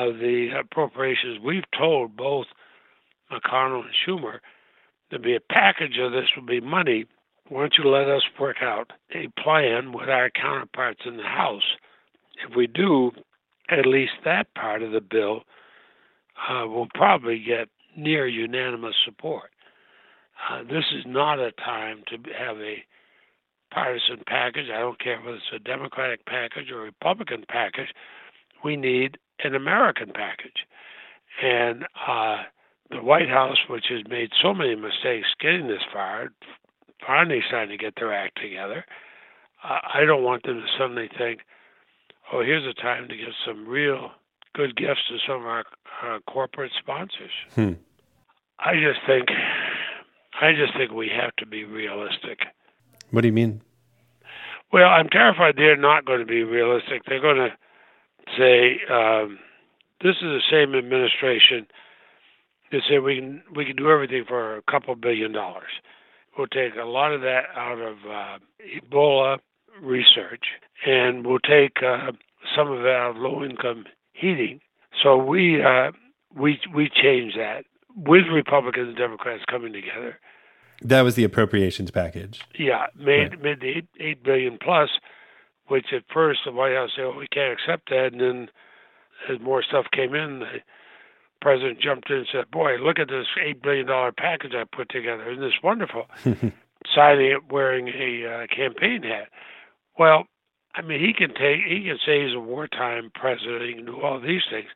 of 0.00 0.18
the 0.18 0.50
appropriations. 0.58 1.38
We've 1.42 1.68
told 1.76 2.16
both 2.16 2.46
McConnell 3.32 3.84
and 3.84 3.94
Schumer 4.06 4.38
there'd 5.10 5.22
be 5.22 5.36
a 5.36 5.40
package 5.40 5.98
of 5.98 6.12
this 6.12 6.28
would 6.36 6.46
be 6.46 6.60
money. 6.60 7.06
Why 7.48 7.60
don't 7.60 7.74
you 7.78 7.88
let 7.88 8.08
us 8.08 8.22
work 8.38 8.58
out 8.62 8.92
a 9.14 9.28
plan 9.42 9.92
with 9.92 10.08
our 10.08 10.30
counterparts 10.30 11.00
in 11.06 11.16
the 11.16 11.22
House? 11.22 11.76
If 12.46 12.54
we 12.54 12.66
do, 12.66 13.12
at 13.70 13.86
least 13.86 14.12
that 14.24 14.54
part 14.54 14.82
of 14.82 14.92
the 14.92 15.00
bill 15.00 15.42
uh, 16.48 16.66
will 16.66 16.88
probably 16.94 17.38
get 17.38 17.68
near 17.96 18.26
unanimous 18.26 18.94
support. 19.04 19.50
Uh, 20.48 20.62
this 20.62 20.84
is 20.92 21.04
not 21.06 21.38
a 21.38 21.52
time 21.52 22.02
to 22.08 22.16
have 22.38 22.58
a 22.58 22.84
partisan 23.72 24.22
package. 24.26 24.66
I 24.72 24.78
don't 24.78 25.00
care 25.00 25.20
whether 25.20 25.36
it's 25.36 25.44
a 25.54 25.58
Democratic 25.58 26.24
package 26.26 26.70
or 26.70 26.80
a 26.80 26.84
Republican 26.84 27.44
package. 27.48 27.88
We 28.64 28.76
need 28.76 29.18
an 29.44 29.54
American 29.54 30.12
package. 30.14 30.66
And 31.42 31.84
uh, 32.06 32.44
the 32.90 33.02
White 33.02 33.28
House, 33.28 33.58
which 33.68 33.86
has 33.90 34.02
made 34.08 34.30
so 34.40 34.54
many 34.54 34.74
mistakes 34.74 35.28
getting 35.40 35.68
this 35.68 35.82
far, 35.92 36.30
finally 37.06 37.40
starting 37.46 37.76
to 37.76 37.82
get 37.82 37.94
their 37.96 38.12
act 38.12 38.40
together. 38.40 38.84
Uh, 39.62 39.78
I 39.94 40.04
don't 40.04 40.22
want 40.22 40.44
them 40.44 40.60
to 40.60 40.66
suddenly 40.78 41.08
think, 41.18 41.40
oh, 42.32 42.42
here's 42.42 42.66
a 42.66 42.80
time 42.80 43.08
to 43.08 43.16
give 43.16 43.34
some 43.46 43.66
real 43.66 44.12
good 44.54 44.76
gifts 44.76 45.00
to 45.08 45.18
some 45.26 45.40
of 45.40 45.46
our 45.46 45.64
uh, 46.04 46.18
corporate 46.28 46.72
sponsors. 46.78 47.32
Hmm. 47.54 47.72
I 48.58 48.74
just 48.74 49.00
think, 49.06 49.28
I 50.40 50.52
just 50.52 50.76
think 50.76 50.92
we 50.92 51.08
have 51.08 51.34
to 51.36 51.46
be 51.46 51.64
realistic. 51.64 52.40
What 53.10 53.22
do 53.22 53.28
you 53.28 53.32
mean? 53.32 53.62
Well, 54.72 54.88
I'm 54.88 55.08
terrified 55.08 55.54
they're 55.56 55.76
not 55.76 56.04
going 56.04 56.20
to 56.20 56.26
be 56.26 56.42
realistic. 56.42 57.02
They're 57.06 57.20
going 57.20 57.36
to 57.36 57.56
say 58.36 58.80
um, 58.92 59.38
this 60.02 60.16
is 60.16 60.22
the 60.22 60.42
same 60.50 60.74
administration 60.74 61.66
that 62.70 62.82
said 62.88 63.02
we 63.02 63.16
can 63.16 63.42
we 63.54 63.64
can 63.64 63.76
do 63.76 63.90
everything 63.90 64.24
for 64.28 64.56
a 64.56 64.62
couple 64.62 64.94
billion 64.94 65.32
dollars. 65.32 65.70
We'll 66.36 66.48
take 66.48 66.74
a 66.76 66.84
lot 66.84 67.12
of 67.12 67.22
that 67.22 67.44
out 67.56 67.80
of 67.80 67.96
uh, 68.08 68.38
Ebola 68.62 69.38
research, 69.80 70.44
and 70.86 71.26
we'll 71.26 71.40
take 71.40 71.82
uh, 71.82 72.12
some 72.54 72.70
of 72.70 72.80
it 72.80 72.86
out 72.86 73.10
of 73.10 73.16
low-income 73.16 73.84
heating. 74.18 74.60
So 75.02 75.16
we 75.16 75.62
uh, 75.62 75.92
we 76.36 76.60
we 76.74 76.90
changed 76.90 77.38
that 77.38 77.64
with 77.96 78.26
Republicans 78.32 78.88
and 78.88 78.96
Democrats 78.96 79.44
coming 79.48 79.72
together. 79.72 80.18
That 80.82 81.02
was 81.02 81.16
the 81.16 81.24
appropriations 81.24 81.90
package. 81.90 82.42
Yeah, 82.58 82.86
made 82.96 83.30
right. 83.30 83.42
made 83.42 83.60
the 83.60 83.68
eight, 83.68 83.88
eight 83.98 84.22
billion 84.22 84.58
plus, 84.62 84.90
which 85.66 85.86
at 85.92 86.04
first 86.12 86.40
the 86.44 86.52
White 86.52 86.74
House 86.74 86.90
said, 86.94 87.04
"Oh, 87.04 87.18
we 87.18 87.26
can't 87.28 87.52
accept 87.52 87.90
that," 87.90 88.12
and 88.12 88.20
then 88.20 88.48
as 89.28 89.40
more 89.40 89.62
stuff 89.62 89.86
came 89.92 90.14
in, 90.14 90.40
the 90.40 90.60
president 91.40 91.80
jumped 91.80 92.10
in 92.10 92.18
and 92.18 92.28
said, 92.30 92.50
"Boy, 92.50 92.76
look 92.76 92.98
at 92.98 93.08
this 93.08 93.26
eight 93.44 93.62
billion 93.62 93.86
dollar 93.86 94.12
package 94.12 94.52
I 94.54 94.64
put 94.64 94.88
together. 94.88 95.30
Isn't 95.30 95.42
this 95.42 95.62
wonderful?" 95.62 96.06
Signing 96.94 97.32
it 97.32 97.52
wearing 97.52 97.88
a 97.88 98.24
uh, 98.24 98.46
campaign 98.54 99.02
hat. 99.02 99.28
Well, 99.98 100.26
I 100.78 100.82
mean, 100.82 101.00
he 101.00 101.12
can 101.12 101.34
take 101.34 101.66
he 101.66 101.82
can 101.82 101.98
say 102.06 102.24
he's 102.24 102.36
a 102.36 102.40
wartime 102.40 103.10
president. 103.12 103.64
He 103.64 103.74
can 103.74 103.84
do 103.84 104.00
all 104.00 104.20
these 104.20 104.42
things. 104.48 104.68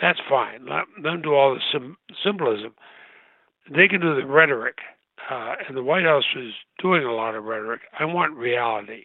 That's 0.00 0.18
fine. 0.28 0.66
Let 0.66 0.84
them 1.02 1.20
do 1.20 1.34
all 1.34 1.54
the 1.54 1.60
sim- 1.70 1.98
symbolism. 2.24 2.74
They 3.70 3.88
can 3.88 4.00
do 4.00 4.16
the 4.16 4.26
rhetoric, 4.26 4.78
uh, 5.30 5.54
and 5.68 5.76
the 5.76 5.82
White 5.82 6.04
House 6.04 6.24
is 6.34 6.54
doing 6.80 7.04
a 7.04 7.12
lot 7.12 7.34
of 7.34 7.44
rhetoric. 7.44 7.82
I 7.98 8.06
want 8.06 8.34
reality, 8.34 9.04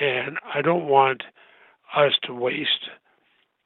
and 0.00 0.36
I 0.54 0.60
don't 0.60 0.86
want 0.86 1.22
us 1.96 2.12
to 2.24 2.34
waste 2.34 2.90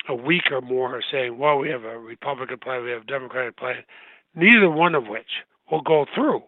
a 0.08 0.14
week 0.14 0.44
or 0.52 0.60
more 0.60 1.02
saying, 1.10 1.36
well, 1.36 1.58
we 1.58 1.68
have 1.68 1.84
a 1.84 1.98
Republican 1.98 2.58
plan, 2.58 2.84
we 2.84 2.90
have 2.90 3.02
a 3.02 3.06
Democratic 3.06 3.56
plan, 3.56 3.82
neither 4.36 4.70
one 4.70 4.94
of 4.94 5.08
which 5.08 5.42
will 5.70 5.82
go 5.82 6.06
through. 6.14 6.42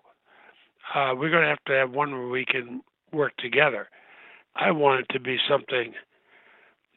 Uh, 0.95 1.13
we're 1.15 1.31
going 1.31 1.43
to 1.43 1.49
have 1.49 1.65
to 1.67 1.73
have 1.73 1.91
one 1.91 2.13
where 2.13 2.29
we 2.29 2.45
can 2.45 2.81
work 3.13 3.37
together. 3.37 3.89
I 4.59 4.71
want 4.73 5.01
it 5.01 5.13
to 5.13 5.21
be 5.21 5.39
something 5.49 5.95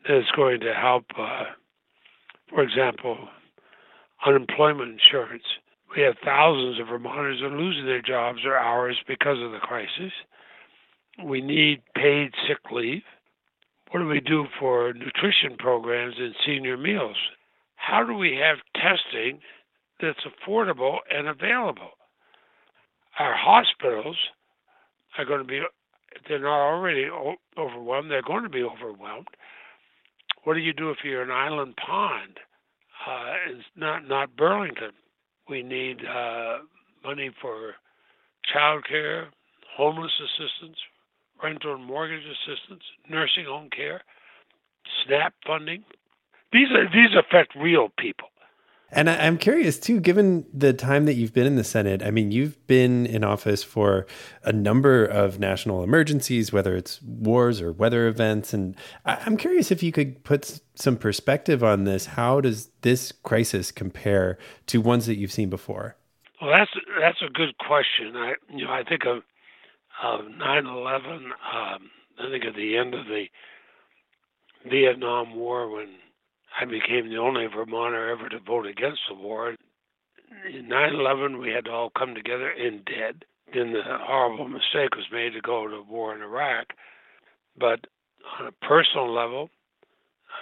that's 0.08 0.32
going 0.36 0.62
to 0.62 0.74
help, 0.74 1.06
uh, 1.18 1.44
for 2.50 2.64
example, 2.64 3.18
unemployment 4.26 5.00
insurance. 5.00 5.44
We 5.96 6.02
have 6.04 6.16
thousands 6.24 6.80
of 6.80 6.88
Vermonters 6.88 7.40
who 7.40 7.48
are 7.48 7.58
losing 7.58 7.86
their 7.86 8.02
jobs 8.02 8.40
or 8.46 8.58
hours 8.58 8.98
because 9.08 9.38
of 9.42 9.52
the 9.52 9.60
crisis. 9.60 10.12
We 11.24 11.42
need 11.42 11.82
paid 11.96 12.32
sick 12.48 12.72
leave. 12.72 13.04
What 13.92 14.00
do 14.00 14.08
we 14.08 14.22
do 14.22 14.46
for 14.60 14.94
nutrition 14.94 15.58
programs 15.60 16.16
and 16.18 16.34
senior 16.46 16.78
meals? 16.78 17.18
How 17.76 18.06
do 18.06 18.14
we 18.14 18.40
have 18.42 18.58
testing 18.76 19.40
that's 20.00 20.20
affordable 20.26 21.00
and 21.14 21.28
available? 21.28 21.92
Our 23.20 23.36
hospitals 23.36 24.16
are 25.18 25.26
going 25.26 25.40
to 25.40 25.46
be, 25.46 25.62
they're 26.28 26.40
not 26.40 26.60
already 26.60 27.08
overwhelmed, 27.58 28.12
they're 28.12 28.22
going 28.22 28.44
to 28.44 28.50
be 28.50 28.64
overwhelmed. 28.64 29.28
What 30.44 30.56
do 30.56 30.60
you 30.60 30.74
do 30.74 30.90
if 30.90 30.98
you're 31.04 31.22
an 31.22 31.32
Island 31.32 31.76
Pond? 31.78 32.40
Uh, 33.08 33.34
it's 33.50 33.66
not 33.76 34.08
not 34.08 34.36
Burlington. 34.36 34.92
We 35.50 35.64
need 35.64 35.98
uh, 36.06 36.60
money 37.04 37.32
for 37.42 37.74
child 38.52 38.86
care, 38.88 39.28
homeless 39.76 40.12
assistance, 40.20 40.78
rental 41.44 41.76
and 41.76 41.86
mortgage 41.86 42.24
assistance, 42.24 42.84
nursing 43.10 43.46
home 43.46 43.70
care, 43.76 44.02
SNAP 45.06 45.34
funding. 45.46 45.84
These 46.52 46.68
are 46.72 46.86
these 46.86 47.16
affect 47.18 47.56
real 47.56 47.90
people. 47.98 48.28
And 48.94 49.10
I'm 49.10 49.38
curious 49.38 49.80
too, 49.80 50.02
given 50.02 50.46
the 50.54 50.74
time 50.74 51.06
that 51.06 51.14
you've 51.14 51.34
been 51.34 51.48
in 51.48 51.56
the 51.56 51.64
Senate. 51.64 52.04
I 52.04 52.12
mean, 52.12 52.32
you've 52.32 52.66
been 52.68 53.06
in 53.06 53.24
office 53.24 53.64
for 53.64 54.06
a 54.44 54.52
number 54.52 55.06
of 55.06 55.40
national 55.40 55.82
emergencies, 55.82 56.52
whether 56.52 56.76
it's 56.76 57.02
wars 57.02 57.62
or 57.62 57.72
weather 57.72 58.08
events. 58.08 58.54
And 58.54 58.76
I'm 59.06 59.38
curious 59.38 59.72
if 59.72 59.82
you 59.82 59.94
could 59.94 60.24
put 60.26 60.60
some 60.76 60.98
perspective 60.98 61.64
on 61.64 61.86
this. 61.86 62.06
How 62.06 62.42
does 62.42 62.70
this 62.82 63.14
crisis 63.24 63.72
compare 63.72 64.38
to 64.68 64.82
ones 64.82 65.06
that 65.06 65.16
you've 65.16 65.32
seen 65.32 65.50
before? 65.50 65.96
Well, 66.42 66.52
that's 66.52 66.72
that's 67.00 67.22
a 67.22 67.32
good 67.32 67.58
question. 67.60 68.16
I 68.16 68.34
you 68.50 68.66
know 68.66 68.72
I 68.72 68.84
think 68.84 69.06
of 69.06 69.24
of 70.04 70.26
9/11. 70.26 71.26
Um, 71.26 71.92
I 72.20 72.30
think 72.30 72.46
at 72.46 72.56
the 72.56 72.78
end 72.78 72.94
of 72.96 73.06
the 73.06 73.26
Vietnam 74.70 75.36
War, 75.36 75.70
when 75.70 75.90
I 76.60 76.66
became 76.66 77.10
the 77.10 77.18
only 77.18 77.48
Vermonter 77.48 78.10
ever 78.10 78.30
to 78.30 78.40
vote 78.40 78.68
against 78.68 79.02
the 79.08 79.16
war. 79.16 79.56
In 80.50 80.68
9/11, 80.68 81.40
we 81.40 81.52
had 81.52 81.66
to 81.66 81.72
all 81.72 81.90
come 81.90 82.16
together 82.16 82.50
and 82.50 82.86
dead. 82.86 83.26
Then 83.54 83.74
the 83.74 83.84
horrible 83.84 84.48
mistake 84.48 84.96
was 84.96 85.12
made 85.12 85.34
to 85.34 85.42
go 85.42 85.68
to 85.68 85.82
war 85.82 86.16
in 86.16 86.22
Iraq. 86.22 86.74
But 87.58 87.88
on 88.40 88.48
a 88.48 88.66
personal 88.66 89.12
level, 89.12 89.50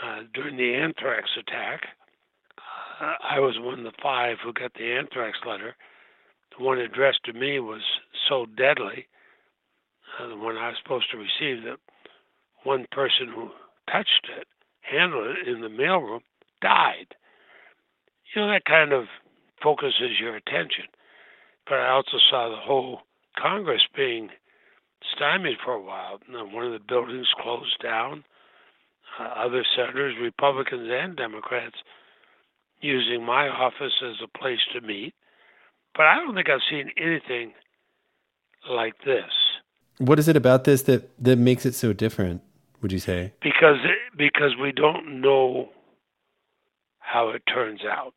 uh, 0.03 0.23
during 0.33 0.57
the 0.57 0.75
anthrax 0.75 1.29
attack, 1.37 1.87
uh, 2.99 3.15
I 3.21 3.39
was 3.39 3.59
one 3.59 3.79
of 3.79 3.83
the 3.83 4.01
five 4.01 4.37
who 4.43 4.53
got 4.53 4.73
the 4.73 4.91
anthrax 4.91 5.39
letter. 5.45 5.75
The 6.57 6.63
one 6.63 6.77
addressed 6.77 7.23
to 7.25 7.33
me 7.33 7.59
was 7.59 7.81
so 8.27 8.45
deadly 8.45 9.07
uh, 10.17 10.27
the 10.27 10.37
one 10.37 10.57
I 10.57 10.69
was 10.69 10.77
supposed 10.81 11.09
to 11.11 11.17
receive, 11.17 11.63
that 11.63 11.77
one 12.63 12.85
person 12.91 13.27
who 13.33 13.49
touched 13.91 14.27
it, 14.37 14.47
handled 14.89 15.37
it 15.37 15.47
in 15.47 15.61
the 15.61 15.67
mailroom, 15.67 16.21
died. 16.61 17.15
You 18.33 18.41
know, 18.41 18.47
that 18.49 18.65
kind 18.65 18.93
of 18.93 19.05
focuses 19.61 20.19
your 20.19 20.35
attention. 20.35 20.85
But 21.67 21.79
I 21.79 21.89
also 21.91 22.17
saw 22.29 22.49
the 22.49 22.57
whole 22.57 23.01
Congress 23.37 23.81
being 23.95 24.29
stymied 25.15 25.57
for 25.63 25.73
a 25.73 25.81
while. 25.81 26.19
One 26.29 26.65
of 26.65 26.73
the 26.73 26.85
buildings 26.85 27.27
closed 27.41 27.81
down. 27.81 28.23
Uh, 29.19 29.23
other 29.23 29.65
senators, 29.75 30.15
Republicans 30.21 30.89
and 30.91 31.15
Democrats, 31.17 31.75
using 32.79 33.25
my 33.25 33.49
office 33.49 33.93
as 34.03 34.15
a 34.23 34.37
place 34.37 34.59
to 34.73 34.81
meet. 34.81 35.13
But 35.95 36.05
I 36.05 36.15
don't 36.15 36.35
think 36.35 36.47
I've 36.49 36.59
seen 36.69 36.91
anything 36.97 37.53
like 38.69 38.93
this. 39.05 39.31
What 39.97 40.19
is 40.19 40.27
it 40.27 40.37
about 40.37 40.63
this 40.63 40.83
that 40.83 41.09
that 41.21 41.37
makes 41.37 41.65
it 41.65 41.75
so 41.75 41.91
different? 41.91 42.41
Would 42.81 42.91
you 42.91 42.99
say? 42.99 43.33
Because 43.41 43.77
because 44.17 44.55
we 44.61 44.71
don't 44.71 45.21
know 45.21 45.69
how 46.99 47.29
it 47.29 47.43
turns 47.53 47.81
out, 47.89 48.13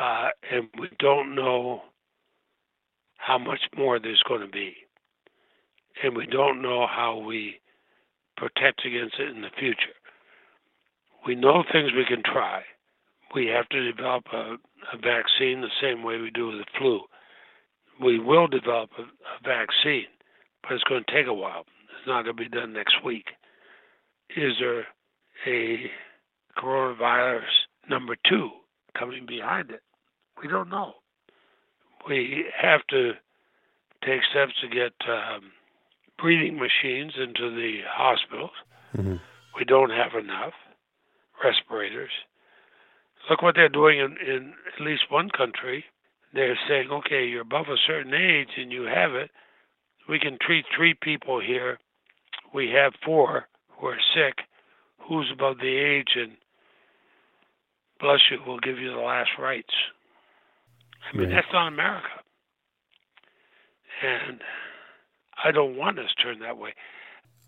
uh, 0.00 0.28
and 0.50 0.68
we 0.80 0.88
don't 0.98 1.34
know 1.34 1.82
how 3.16 3.38
much 3.38 3.60
more 3.76 3.98
there's 3.98 4.22
going 4.28 4.40
to 4.40 4.48
be, 4.48 4.74
and 6.02 6.16
we 6.16 6.26
don't 6.26 6.62
know 6.62 6.86
how 6.86 7.18
we 7.18 7.60
protect 8.36 8.84
against 8.84 9.18
it 9.18 9.28
in 9.28 9.42
the 9.42 9.50
future. 9.58 9.94
We 11.26 11.34
know 11.34 11.64
things 11.72 11.92
we 11.96 12.04
can 12.04 12.22
try. 12.22 12.62
We 13.34 13.46
have 13.46 13.68
to 13.70 13.92
develop 13.92 14.24
a, 14.32 14.56
a 14.92 14.96
vaccine 14.96 15.60
the 15.60 15.68
same 15.80 16.02
way 16.02 16.18
we 16.18 16.30
do 16.30 16.48
with 16.48 16.58
the 16.58 16.66
flu. 16.78 17.00
We 18.02 18.18
will 18.18 18.46
develop 18.46 18.90
a, 18.98 19.02
a 19.02 19.38
vaccine 19.44 20.06
but 20.64 20.74
it's 20.74 20.84
going 20.84 21.04
to 21.06 21.12
take 21.12 21.26
a 21.26 21.34
while. 21.34 21.64
Not 22.06 22.24
going 22.24 22.36
to 22.36 22.42
be 22.42 22.48
done 22.48 22.72
next 22.72 23.04
week. 23.04 23.26
Is 24.36 24.54
there 24.60 24.86
a 25.46 25.90
coronavirus 26.58 27.42
number 27.88 28.16
two 28.28 28.50
coming 28.98 29.26
behind 29.26 29.70
it. 29.70 29.82
We 30.40 30.48
don't 30.48 30.70
know. 30.70 30.94
We 32.08 32.44
have 32.60 32.80
to 32.90 33.12
take 34.04 34.20
steps 34.30 34.52
to 34.60 34.68
get 34.68 34.92
um, 35.08 35.52
breathing 36.18 36.58
machines 36.58 37.12
into 37.16 37.50
the 37.54 37.80
hospitals. 37.88 38.50
Mm-hmm. 38.96 39.16
We 39.58 39.64
don't 39.64 39.90
have 39.90 40.14
enough 40.18 40.52
respirators. 41.42 42.10
Look 43.30 43.42
what 43.42 43.54
they're 43.54 43.68
doing 43.68 43.98
in, 43.98 44.16
in 44.26 44.52
at 44.74 44.84
least 44.84 45.04
one 45.10 45.30
country. 45.30 45.84
They're 46.34 46.58
saying, 46.68 46.90
okay, 46.90 47.26
you're 47.26 47.42
above 47.42 47.66
a 47.68 47.76
certain 47.86 48.12
age 48.12 48.48
and 48.56 48.70
you 48.70 48.82
have 48.82 49.14
it. 49.14 49.30
We 50.08 50.18
can 50.18 50.36
treat 50.40 50.66
three 50.76 50.94
people 51.00 51.40
here. 51.40 51.78
We 52.54 52.70
have 52.70 52.92
four 53.04 53.48
who 53.78 53.88
are 53.88 53.98
sick. 54.14 54.46
Who's 55.08 55.30
above 55.30 55.58
the 55.58 55.76
age 55.76 56.16
and 56.16 56.32
bless 58.00 58.20
you, 58.30 58.38
we'll 58.46 58.60
give 58.60 58.78
you 58.78 58.90
the 58.90 59.00
last 59.00 59.30
rites. 59.38 59.74
I 61.12 61.16
mean, 61.16 61.28
right. 61.28 61.34
that's 61.34 61.52
not 61.52 61.68
America. 61.68 62.08
And 64.02 64.40
I 65.44 65.50
don't 65.50 65.76
want 65.76 65.98
us 65.98 66.10
turned 66.22 66.40
that 66.40 66.56
way. 66.56 66.70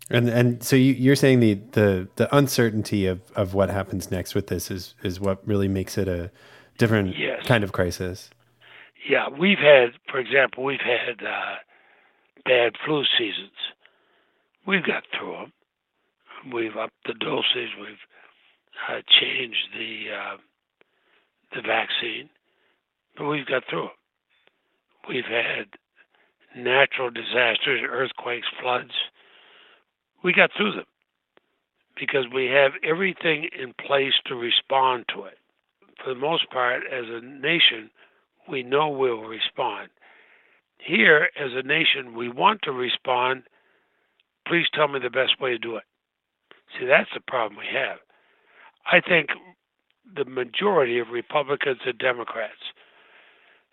And 0.09 0.29
and 0.29 0.63
so 0.63 0.75
you, 0.75 1.11
are 1.11 1.15
saying 1.15 1.39
the, 1.39 1.55
the 1.71 2.07
the 2.15 2.35
uncertainty 2.35 3.07
of, 3.07 3.19
of 3.35 3.53
what 3.53 3.69
happens 3.69 4.09
next 4.09 4.35
with 4.35 4.47
this 4.47 4.71
is 4.71 4.95
is 5.03 5.19
what 5.19 5.45
really 5.45 5.67
makes 5.67 5.97
it 5.97 6.07
a 6.07 6.31
different 6.77 7.17
yes. 7.17 7.45
kind 7.45 7.63
of 7.63 7.73
crisis. 7.73 8.29
Yeah, 9.09 9.27
we've 9.29 9.57
had, 9.57 9.91
for 10.09 10.19
example, 10.19 10.63
we've 10.63 10.79
had 10.79 11.25
uh, 11.25 11.55
bad 12.45 12.73
flu 12.85 13.03
seasons. 13.17 13.51
We've 14.67 14.83
got 14.83 15.03
through 15.17 15.31
them. 15.31 15.53
We've 16.53 16.75
upped 16.75 17.05
the 17.05 17.13
dosage. 17.13 17.73
We've 17.79 18.03
uh, 18.89 19.01
changed 19.19 19.69
the 19.73 20.05
uh, 20.13 20.37
the 21.55 21.61
vaccine, 21.61 22.29
but 23.17 23.27
we've 23.27 23.45
got 23.45 23.63
through 23.69 23.83
them. 23.83 23.89
We've 25.07 25.23
had 25.23 25.67
natural 26.55 27.09
disasters, 27.09 27.81
earthquakes, 27.89 28.47
floods. 28.61 28.91
We 30.23 30.33
got 30.33 30.51
through 30.57 30.73
them 30.73 30.85
because 31.95 32.25
we 32.33 32.45
have 32.47 32.73
everything 32.83 33.49
in 33.57 33.73
place 33.73 34.13
to 34.25 34.35
respond 34.35 35.05
to 35.15 35.23
it. 35.23 35.37
For 36.03 36.13
the 36.13 36.19
most 36.19 36.49
part, 36.51 36.83
as 36.91 37.05
a 37.07 37.21
nation, 37.21 37.89
we 38.49 38.63
know 38.63 38.89
we'll 38.89 39.21
respond. 39.21 39.89
Here, 40.77 41.29
as 41.39 41.51
a 41.53 41.65
nation, 41.65 42.15
we 42.15 42.29
want 42.29 42.61
to 42.63 42.71
respond. 42.71 43.43
Please 44.47 44.65
tell 44.73 44.87
me 44.87 44.99
the 44.99 45.09
best 45.09 45.39
way 45.39 45.51
to 45.51 45.57
do 45.57 45.75
it. 45.75 45.83
See, 46.77 46.85
that's 46.85 47.09
the 47.13 47.21
problem 47.21 47.59
we 47.59 47.77
have. 47.77 47.97
I 48.91 49.01
think 49.01 49.29
the 50.15 50.25
majority 50.25 50.99
of 50.99 51.09
Republicans 51.09 51.79
and 51.85 51.97
Democrats 51.97 52.73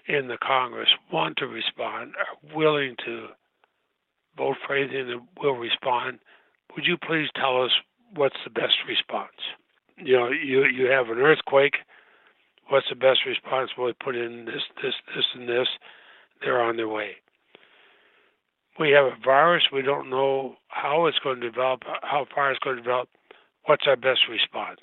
in 0.07 0.29
the 0.29 0.39
Congress 0.43 0.89
want 1.13 1.37
to 1.39 1.47
respond, 1.47 2.13
are 2.19 2.57
willing 2.57 2.97
to 3.05 3.29
vote 4.37 4.57
for 4.67 4.77
anything 4.77 5.07
that 5.09 5.43
will 5.43 5.55
respond. 5.55 6.19
Would 6.75 6.87
you 6.87 6.97
please 6.97 7.29
tell 7.37 7.63
us 7.63 7.71
what's 8.15 8.37
the 8.45 8.51
best 8.51 8.75
response? 8.89 9.31
You 9.97 10.17
know, 10.17 10.29
you 10.29 10.65
you 10.65 10.87
have 10.87 11.09
an 11.09 11.19
earthquake. 11.19 11.77
What's 12.69 12.89
the 12.89 12.97
best 12.97 13.21
response? 13.27 13.71
Well, 13.77 13.87
we 13.87 13.93
put 13.93 14.17
in 14.17 14.47
this, 14.47 14.63
this, 14.83 14.95
this, 15.15 15.25
and 15.35 15.49
this. 15.49 15.69
They're 16.41 16.63
on 16.63 16.77
their 16.77 16.89
way. 16.89 17.13
We 18.79 18.91
have 18.91 19.07
a 19.07 19.17
virus. 19.25 19.65
We 19.73 19.83
don't 19.83 20.11
know 20.11 20.57
how 20.69 21.07
it's 21.07 21.19
going 21.21 21.41
to 21.41 21.51
develop, 21.51 21.83
how 22.03 22.27
far 22.35 22.51
it's 22.51 22.59
going 22.59 22.77
to 22.77 22.83
develop. 22.83 23.09
What's 23.67 23.87
our 23.87 23.97
best 23.97 24.21
response? 24.29 24.81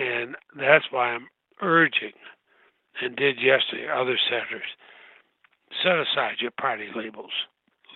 And 0.00 0.36
that's 0.58 0.86
why 0.90 1.10
I'm 1.10 1.28
urging, 1.62 2.12
and 3.02 3.16
did 3.16 3.36
yesterday, 3.40 3.88
other 3.88 4.18
senators, 4.28 4.68
set 5.82 5.98
aside 5.98 6.36
your 6.40 6.52
party 6.52 6.88
labels. 6.94 7.32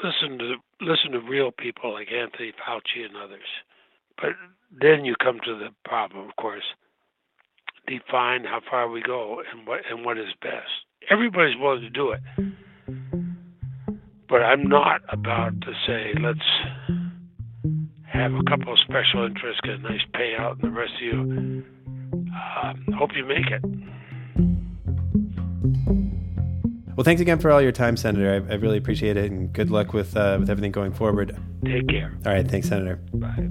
Listen 0.03 0.39
to 0.39 0.57
listen 0.81 1.13
to 1.13 1.21
real 1.21 1.51
people 1.53 1.93
like 1.93 2.09
Anthony 2.13 2.53
Fauci 2.53 3.05
and 3.05 3.17
others. 3.17 3.47
But 4.21 4.31
then 4.71 5.05
you 5.05 5.15
come 5.23 5.39
to 5.45 5.55
the 5.59 5.69
problem, 5.85 6.29
of 6.29 6.37
course. 6.37 6.65
Define 7.87 8.45
how 8.45 8.61
far 8.69 8.89
we 8.89 9.03
go 9.03 9.43
and 9.53 9.67
what 9.67 9.81
and 9.89 10.05
what 10.05 10.19
is 10.19 10.35
best. 10.41 10.71
Everybody's 11.11 11.57
willing 11.59 11.83
to 11.83 11.91
do 11.91 12.13
it. 12.13 12.21
But 14.33 14.43
I'm 14.43 14.67
not 14.67 15.03
about 15.11 15.61
to 15.61 15.73
say 15.87 16.15
let's 16.19 16.41
have 18.11 18.33
a 18.33 18.43
couple 18.49 18.73
of 18.73 18.79
special 18.79 19.27
interests 19.27 19.61
get 19.63 19.75
a 19.75 19.79
nice 19.79 20.01
payout 20.15 20.53
and 20.53 20.63
the 20.63 20.71
rest 20.71 20.95
of 20.95 21.03
you 21.03 21.63
uh, 22.35 22.73
hope 22.97 23.11
you 23.15 23.27
make 23.27 23.51
it. 23.51 23.63
Well, 26.97 27.05
thanks 27.05 27.21
again 27.21 27.41
for 27.41 27.51
all 27.51 27.61
your 27.61 27.73
time, 27.73 27.99
Senator. 27.99 28.33
I, 28.33 28.37
I 28.53 28.55
really 28.57 28.79
appreciate 28.79 29.19
it, 29.19 29.31
and 29.31 29.53
good 29.53 29.71
luck 29.71 29.93
with 29.93 30.17
uh, 30.17 30.39
with 30.41 30.49
everything 30.49 30.73
going 30.73 30.95
forward. 30.95 31.39
Take 31.67 31.89
care. 31.89 32.17
All 32.25 32.33
right, 32.33 32.51
thanks, 32.51 32.71
Senator. 32.71 33.03
Bye. 33.13 33.51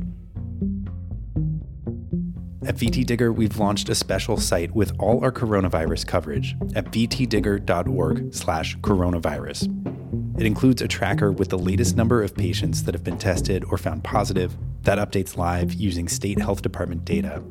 At 2.65 2.75
VT 2.75 3.05
Digger, 3.05 3.31
we've 3.31 3.59
launched 3.59 3.87
a 3.89 3.95
special 3.95 4.37
site 4.37 4.73
with 4.73 4.93
all 4.97 5.23
our 5.23 5.31
coronavirus 5.31 6.07
coverage 6.07 6.55
at 6.75 6.85
vtdigger.org/coronavirus. 6.85 9.80
It 10.41 10.47
includes 10.47 10.81
a 10.81 10.87
tracker 10.87 11.31
with 11.31 11.49
the 11.49 11.59
latest 11.59 11.95
number 11.95 12.23
of 12.23 12.35
patients 12.35 12.81
that 12.85 12.95
have 12.95 13.03
been 13.03 13.19
tested 13.19 13.63
or 13.65 13.77
found 13.77 14.03
positive 14.03 14.57
that 14.81 14.97
updates 14.97 15.37
live 15.37 15.71
using 15.75 16.07
state 16.07 16.39
health 16.39 16.63
department 16.63 17.05
data. 17.05 17.43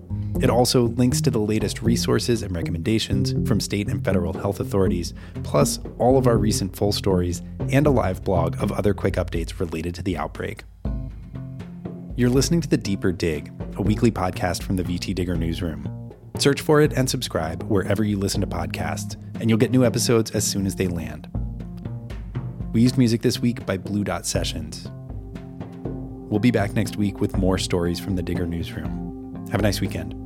It 0.43 0.51
also 0.51 0.89
links 0.89 1.21
to 1.21 1.31
the 1.31 1.39
latest 1.39 1.83
resources 1.83 2.43
and 2.43 2.53
recommendations 2.53 3.33
from 3.49 3.61
state 3.61 3.87
and 3.87 4.05
federal 4.05 4.33
health 4.33 4.59
authorities, 4.59 5.15
plus 5.45 5.79
all 6.01 6.19
of 6.19 6.27
our 6.27 6.37
recent 6.37 6.75
full 6.75 6.91
stories 6.91 7.43
and 7.69 7.87
a 7.87 7.91
live 7.91 8.25
blog 8.25 8.61
of 8.61 8.73
other 8.73 8.93
quick 8.93 9.15
updates 9.15 9.61
related 9.61 9.95
to 9.95 10.03
the 10.03 10.17
outbreak. 10.17 10.65
You're 12.17 12.29
listening 12.29 12.61
to 12.63 12.69
The 12.69 12.77
Deeper 12.77 13.13
Dig, 13.13 13.53
a 13.77 13.83
weekly 13.83 14.11
podcast 14.11 14.65
from 14.65 14.75
the 14.75 14.83
VT 14.83 15.15
Digger 15.15 15.37
newsroom. 15.37 16.13
Search 16.39 16.61
for 16.61 16.81
it 16.81 16.93
and 16.95 17.09
subscribe 17.09 17.63
wherever 17.71 18.03
you 18.03 18.19
listen 18.19 18.41
to 18.41 18.49
podcasts, 18.49 19.15
and 19.39 19.49
you'll 19.49 19.61
get 19.61 19.71
new 19.71 19.85
episodes 19.85 20.33
as 20.33 20.45
soon 20.45 20.67
as 20.67 20.75
they 20.75 20.89
land. 20.89 21.30
We 22.73 22.83
used 22.83 22.97
music 22.97 23.23
this 23.23 23.41
week 23.41 23.67
by 23.67 23.79
Blue 23.79 24.05
Dot 24.05 24.27
Sessions. 24.27 24.89
We'll 26.31 26.39
be 26.39 26.53
back 26.53 26.73
next 26.75 26.97
week 26.97 27.19
with 27.21 27.37
more 27.37 27.59
stories 27.59 27.99
from 27.99 28.15
the 28.15 28.23
Digger 28.23 28.47
newsroom. 28.47 29.45
Have 29.51 29.59
a 29.59 29.63
nice 29.65 29.81
weekend. 29.81 30.20